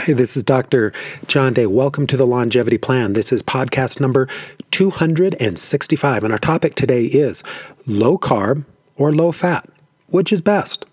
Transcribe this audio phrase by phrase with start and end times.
[0.00, 0.94] Hi, this is Dr.
[1.26, 1.66] John Day.
[1.66, 3.12] Welcome to the Longevity Plan.
[3.12, 4.28] This is podcast number
[4.70, 7.44] 265, and our topic today is
[7.86, 8.64] low carb
[8.96, 9.68] or low fat.
[10.06, 10.86] Which is best?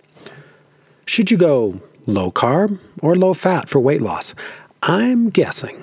[1.06, 4.36] Should you go low carb or low fat for weight loss?
[4.84, 5.82] I'm guessing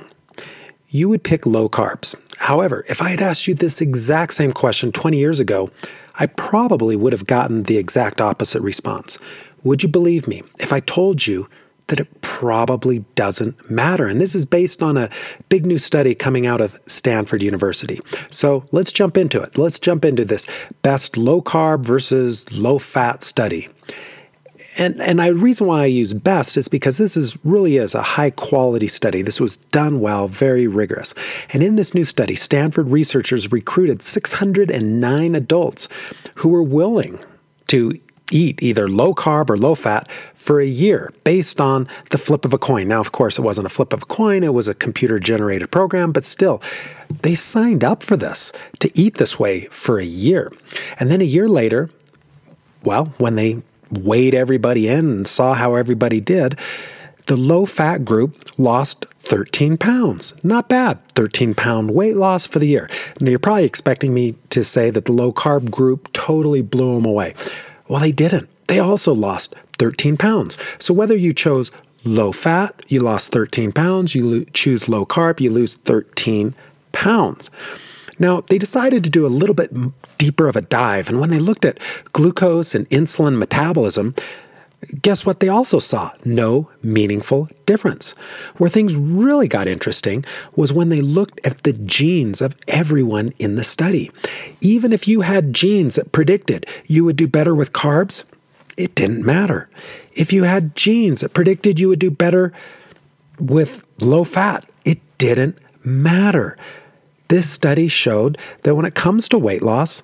[0.89, 2.15] you would pick low carbs.
[2.37, 5.71] However, if I had asked you this exact same question 20 years ago,
[6.17, 9.19] I probably would have gotten the exact opposite response.
[9.63, 11.49] Would you believe me if I told you
[11.89, 14.07] that it probably doesn't matter.
[14.07, 15.11] And this is based on a
[15.49, 18.01] big new study coming out of Stanford University.
[18.31, 19.59] So let's jump into it.
[19.59, 20.47] Let's jump into this
[20.83, 23.69] best low carb versus low fat study.
[24.77, 28.03] And, and the reason why I use best is because this is really is a
[28.03, 29.23] high quality study.
[29.23, 31.15] This was done well, very rigorous.
[31.53, 35.89] And in this new study, Stanford researchers recruited 609 adults
[36.37, 37.21] who were willing
[37.69, 37.99] to
[38.31, 42.53] eat either low carb or low fat for a year based on the flip of
[42.53, 42.89] a coin.
[42.89, 45.71] Now, of course, it wasn't a flip of a coin, it was a computer generated
[45.71, 46.63] program, but still,
[47.23, 50.53] they signed up for this to eat this way for a year.
[50.99, 51.91] And then a year later,
[52.83, 56.59] well, when they weighed everybody in and saw how everybody did,
[57.27, 60.35] the low fat group lost 13 pounds.
[60.43, 61.07] Not bad.
[61.11, 62.89] 13 pound weight loss for the year.
[63.21, 67.07] Now, you're probably expecting me to say that the low carb group totally blew them
[67.07, 67.35] away.
[67.89, 68.49] Well, they didn't.
[68.67, 70.57] They also lost 13 pounds.
[70.79, 71.71] So whether you chose
[72.05, 74.15] low fat, you lost 13 pounds.
[74.15, 76.55] You lo- choose low carb, you lose 13
[76.93, 77.51] pounds.
[78.19, 79.73] Now, they decided to do a little bit
[80.19, 81.79] deeper of a dive, and when they looked at
[82.13, 84.15] glucose and insulin metabolism,
[85.03, 86.13] Guess what they also saw?
[86.25, 88.13] No meaningful difference.
[88.57, 90.25] Where things really got interesting
[90.57, 94.11] was when they looked at the genes of everyone in the study.
[94.61, 98.25] Even if you had genes that predicted you would do better with carbs,
[98.77, 99.69] it didn't matter.
[100.13, 102.53] If you had genes that predicted you would do better
[103.39, 106.57] with low fat, it didn't matter.
[107.29, 110.03] This study showed that when it comes to weight loss,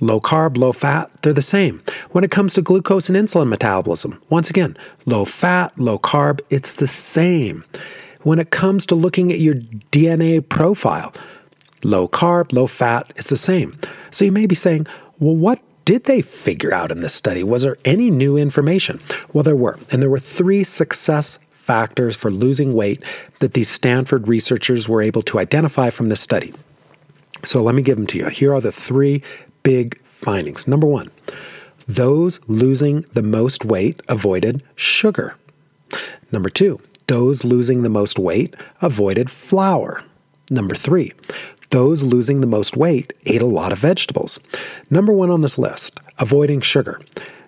[0.00, 1.82] Low carb, low fat, they're the same.
[2.10, 4.76] When it comes to glucose and insulin metabolism, once again,
[5.06, 7.64] low fat, low carb, it's the same.
[8.22, 11.12] When it comes to looking at your DNA profile,
[11.82, 13.78] low carb, low fat, it's the same.
[14.10, 14.86] So you may be saying,
[15.18, 17.42] well, what did they figure out in this study?
[17.42, 19.00] Was there any new information?
[19.32, 19.78] Well, there were.
[19.90, 23.02] And there were three success factors for losing weight
[23.40, 26.52] that these Stanford researchers were able to identify from this study.
[27.44, 28.28] So let me give them to you.
[28.28, 29.22] Here are the three
[29.62, 30.68] big findings.
[30.68, 31.10] Number one,
[31.88, 35.36] those losing the most weight avoided sugar.
[36.30, 40.02] Number two, those losing the most weight avoided flour.
[40.50, 41.12] Number three,
[41.70, 44.38] those losing the most weight ate a lot of vegetables.
[44.90, 47.00] Number one on this list, avoiding sugar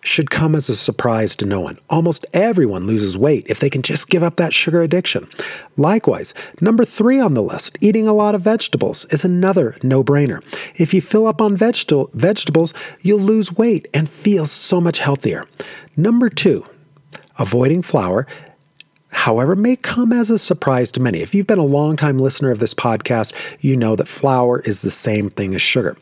[0.05, 1.79] should come as a surprise to no one.
[1.89, 5.29] Almost everyone loses weight if they can just give up that sugar addiction.
[5.77, 10.43] Likewise, number three on the list, eating a lot of vegetables, is another no brainer.
[10.79, 15.47] If you fill up on vegetal- vegetables, you'll lose weight and feel so much healthier.
[15.97, 16.67] Number two,
[17.39, 18.27] avoiding flour
[19.25, 21.21] however, may come as a surprise to many.
[21.21, 24.91] If you've been a long-time listener of this podcast, you know that flour is the
[24.91, 25.97] same thing as sugar.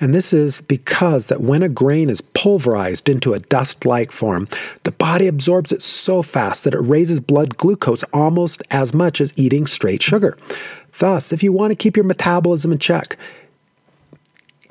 [0.00, 4.48] And this is because that when a grain is pulverized into a dust-like form,
[4.84, 9.34] the body absorbs it so fast that it raises blood glucose almost as much as
[9.36, 10.38] eating straight sugar.
[10.98, 13.18] Thus, if you want to keep your metabolism in check,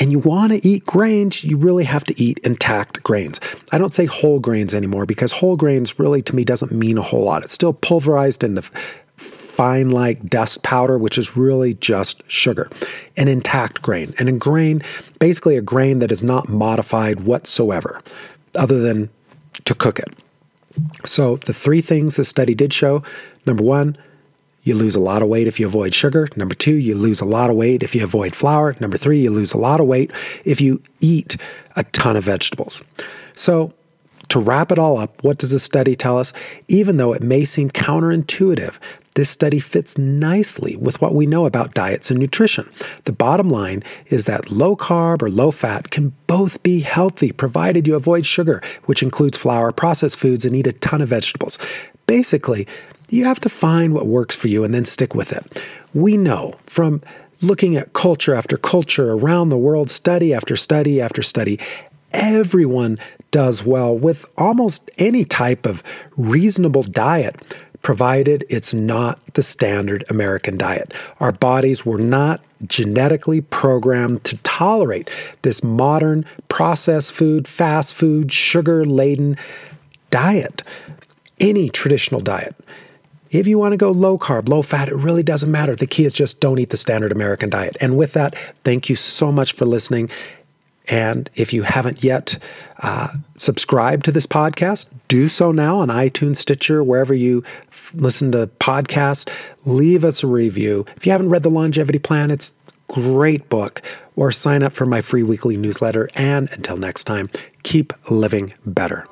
[0.01, 3.39] and you want to eat grains, you really have to eat intact grains.
[3.71, 7.03] I don't say whole grains anymore because whole grains really to me doesn't mean a
[7.03, 7.43] whole lot.
[7.43, 8.63] It's still pulverized into
[9.15, 12.67] fine like dust powder, which is really just sugar.
[13.15, 14.15] An intact grain.
[14.17, 14.81] And a grain,
[15.19, 18.01] basically a grain that is not modified whatsoever,
[18.55, 19.07] other than
[19.65, 20.11] to cook it.
[21.05, 23.03] So the three things the study did show
[23.45, 23.99] number one,
[24.63, 26.27] you lose a lot of weight if you avoid sugar.
[26.35, 28.75] Number two, you lose a lot of weight if you avoid flour.
[28.79, 30.11] Number three, you lose a lot of weight
[30.45, 31.37] if you eat
[31.75, 32.83] a ton of vegetables.
[33.35, 33.73] So,
[34.29, 36.31] to wrap it all up, what does this study tell us?
[36.69, 38.79] Even though it may seem counterintuitive,
[39.15, 42.69] this study fits nicely with what we know about diets and nutrition.
[43.03, 47.87] The bottom line is that low carb or low fat can both be healthy provided
[47.87, 51.57] you avoid sugar, which includes flour, processed foods, and eat a ton of vegetables.
[52.07, 52.67] Basically,
[53.11, 55.61] you have to find what works for you and then stick with it.
[55.93, 57.01] We know from
[57.41, 61.59] looking at culture after culture around the world, study after study after study,
[62.13, 62.97] everyone
[63.31, 65.83] does well with almost any type of
[66.17, 67.35] reasonable diet,
[67.81, 70.93] provided it's not the standard American diet.
[71.19, 75.09] Our bodies were not genetically programmed to tolerate
[75.41, 79.35] this modern processed food, fast food, sugar laden
[80.11, 80.61] diet,
[81.39, 82.55] any traditional diet.
[83.31, 85.73] If you want to go low carb, low fat, it really doesn't matter.
[85.73, 87.77] The key is just don't eat the standard American diet.
[87.79, 90.09] And with that, thank you so much for listening.
[90.89, 92.37] And if you haven't yet
[92.83, 93.07] uh,
[93.37, 98.47] subscribed to this podcast, do so now on iTunes, Stitcher, wherever you f- listen to
[98.59, 99.31] podcasts.
[99.65, 100.85] Leave us a review.
[100.97, 103.81] If you haven't read The Longevity Plan, it's a great book.
[104.17, 106.09] Or sign up for my free weekly newsletter.
[106.15, 107.29] And until next time,
[107.63, 109.07] keep living better.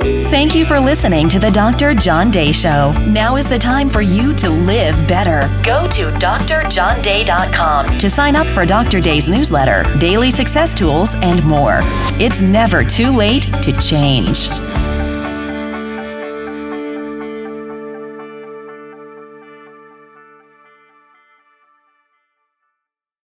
[0.00, 1.94] Thank you for listening to the Dr.
[1.94, 2.92] John Day Show.
[3.06, 5.40] Now is the time for you to live better.
[5.64, 9.00] Go to drjohnday.com to sign up for Dr.
[9.00, 11.80] Day's newsletter, daily success tools, and more.
[12.20, 14.48] It's never too late to change.